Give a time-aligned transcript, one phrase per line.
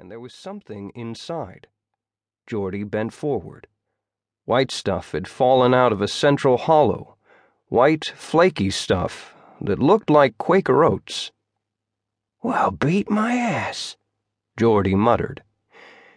[0.00, 1.66] and there was something inside.
[2.46, 3.66] Jordy bent forward.
[4.46, 7.16] White stuff had fallen out of a central hollow,
[7.68, 11.30] white, flaky stuff that looked like Quaker oats.
[12.42, 13.98] Well, beat my ass,
[14.56, 15.42] Jordy muttered.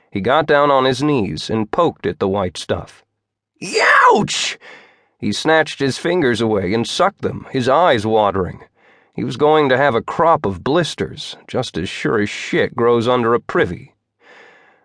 [0.10, 3.04] He got down on his knees and poked at the white stuff.
[3.62, 4.58] Youch!
[5.20, 8.64] He snatched his fingers away and sucked them, his eyes watering.
[9.14, 13.08] He was going to have a crop of blisters, just as sure as shit grows
[13.08, 13.94] under a privy.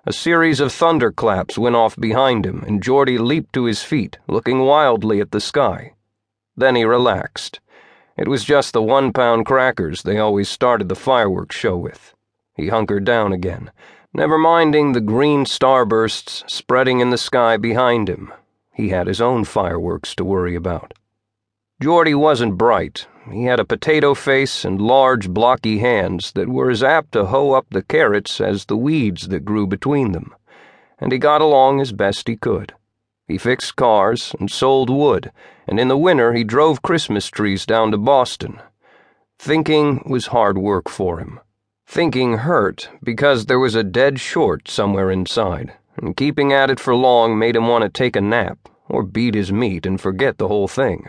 [0.05, 4.61] A series of thunderclaps went off behind him, and Jordy leaped to his feet, looking
[4.61, 5.95] wildly at the sky.
[6.57, 7.61] Then he relaxed.
[8.19, 12.15] It was just the one pound crackers they always started the fireworks show with.
[12.55, 13.71] He hunkered down again,
[14.13, 18.33] never minding the green starbursts spreading in the sky behind him.
[18.75, 20.95] He had his own fireworks to worry about.
[21.81, 23.07] Jordy wasn't bright.
[23.31, 27.53] He had a potato face and large, blocky hands that were as apt to hoe
[27.53, 30.35] up the carrots as the weeds that grew between them,
[30.99, 32.75] and he got along as best he could.
[33.29, 35.31] He fixed cars and sold wood,
[35.69, 38.61] and in the winter he drove Christmas trees down to Boston.
[39.39, 41.39] Thinking was hard work for him.
[41.87, 46.95] Thinking hurt because there was a dead short somewhere inside and keeping at it for
[46.97, 50.49] long made him want to take a nap or beat his meat and forget the
[50.49, 51.09] whole thing.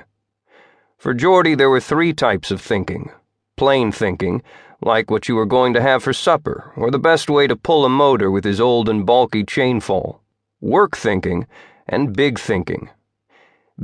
[1.00, 3.10] For Jordy, there were three types of thinking
[3.58, 4.44] plain thinking,
[4.82, 7.84] like what you were going to have for supper, or the best way to pull
[7.86, 10.20] a motor with his old and bulky chainfall,
[10.62, 11.48] work thinking,
[11.88, 12.90] and big thinking.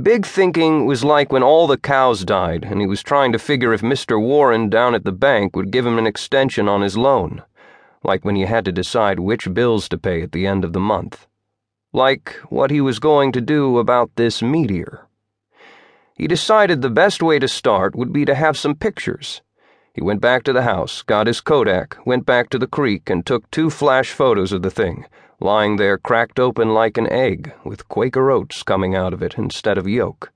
[0.00, 3.72] Big thinking was like when all the cows died and he was trying to figure
[3.72, 4.20] if Mr.
[4.20, 7.42] Warren down at the bank would give him an extension on his loan
[8.06, 10.80] like when you had to decide which bills to pay at the end of the
[10.80, 11.26] month,
[11.92, 15.05] like what he was going to do about this meteor.
[16.16, 19.42] He decided the best way to start would be to have some pictures.
[19.92, 23.24] He went back to the house, got his Kodak, went back to the creek, and
[23.24, 25.04] took two flash photos of the thing,
[25.40, 29.76] lying there cracked open like an egg, with Quaker oats coming out of it instead
[29.76, 30.32] of yolk.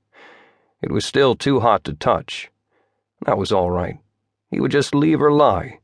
[0.83, 2.51] It was still too hot to touch.
[3.25, 3.99] That was all right.
[4.51, 5.79] He would just leave her lie.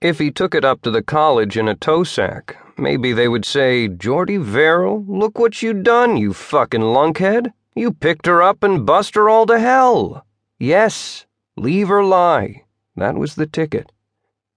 [0.00, 3.46] If he took it up to the college in a tow sack, maybe they would
[3.46, 7.52] say, Jordy Verrill, look what you done, you fucking lunkhead.
[7.78, 10.26] You picked her up and bust her all to hell.
[10.58, 11.26] Yes,
[11.58, 12.64] leave her lie.
[12.96, 13.92] That was the ticket.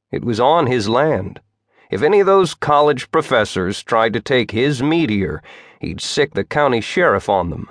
[0.09, 1.41] It was on his land.
[1.91, 5.44] If any of those college professors tried to take his meteor,
[5.81, 7.69] he'd sick the county sheriff on them.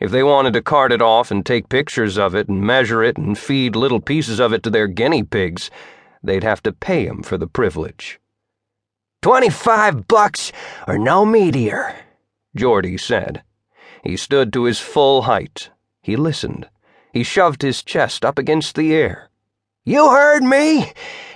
[0.00, 3.16] If they wanted to cart it off and take pictures of it and measure it
[3.16, 5.70] and feed little pieces of it to their guinea pigs,
[6.24, 8.18] they'd have to pay him for the privilege.
[9.22, 10.50] Twenty-five bucks
[10.88, 11.94] or no meteor,
[12.56, 13.44] Jordy said.
[14.02, 15.70] He stood to his full height.
[16.02, 16.68] He listened.
[17.12, 19.30] He shoved his chest up against the air.
[19.84, 20.92] You heard me!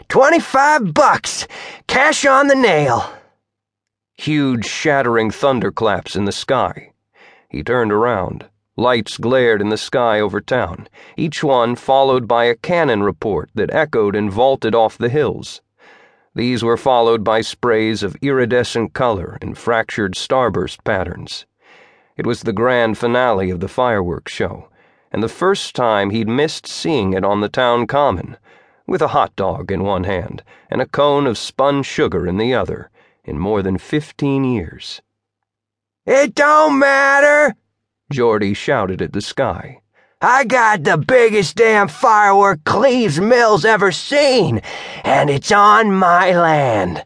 [0.08, 1.46] Twenty-five bucks!
[1.86, 3.12] Cash on the nail!
[4.14, 6.92] Huge, shattering thunderclaps in the sky.
[7.48, 8.46] He turned around.
[8.76, 13.72] Lights glared in the sky over town, each one followed by a cannon report that
[13.72, 15.60] echoed and vaulted off the hills.
[16.34, 21.44] These were followed by sprays of iridescent color and fractured starburst patterns.
[22.16, 24.68] It was the grand finale of the fireworks show,
[25.10, 28.36] and the first time he'd missed seeing it on the town common,
[28.86, 32.52] with a hot dog in one hand and a cone of spun sugar in the
[32.54, 32.90] other,
[33.24, 35.00] in more than fifteen years.
[36.04, 37.54] It don't matter,
[38.10, 39.80] Jordy shouted at the sky.
[40.20, 44.60] I got the biggest damn firework Cleaves Mills ever seen,
[45.02, 47.04] and it's on my land.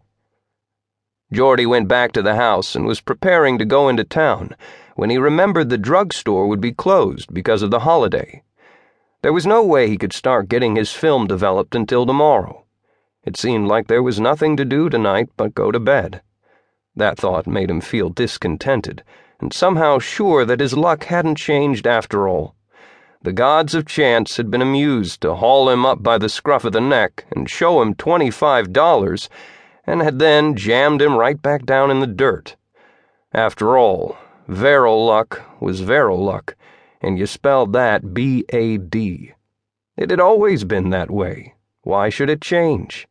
[1.32, 4.54] Jordy went back to the house and was preparing to go into town
[4.96, 8.42] when he remembered the drugstore would be closed because of the holiday.
[9.22, 12.64] There was no way he could start getting his film developed until tomorrow.
[13.24, 16.22] It seemed like there was nothing to do tonight but go to bed.
[16.94, 19.04] That thought made him feel discontented
[19.40, 22.54] and somehow sure that his luck hadn't changed after all.
[23.22, 26.72] The gods of chance had been amused to haul him up by the scruff of
[26.72, 29.28] the neck and show him twenty-five dollars,
[29.86, 32.56] and had then jammed him right back down in the dirt.
[33.32, 34.16] After all,
[34.48, 36.56] Verrill luck was Verrill luck,
[37.00, 39.32] and you spelled that B A D.
[39.96, 41.54] It had always been that way.
[41.82, 43.08] Why should it change?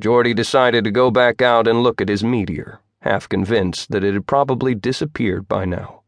[0.00, 4.14] Jordy decided to go back out and look at his meteor half convinced that it
[4.14, 6.02] had probably disappeared by now.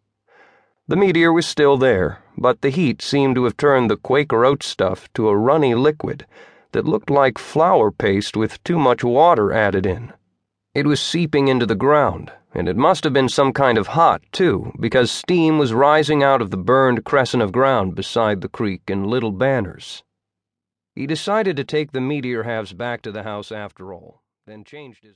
[0.89, 4.63] The meteor was still there, but the heat seemed to have turned the Quaker oat
[4.63, 6.27] stuff to a runny liquid
[6.73, 10.13] that looked like flour paste with too much water added in.
[10.75, 14.23] It was seeping into the ground, and it must have been some kind of hot,
[14.33, 18.83] too, because steam was rising out of the burned crescent of ground beside the creek
[18.89, 20.03] in little banners.
[20.95, 25.03] He decided to take the meteor halves back to the house after all, then changed
[25.03, 25.09] his